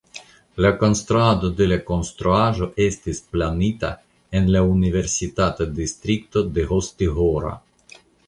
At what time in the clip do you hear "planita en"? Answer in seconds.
3.35-4.49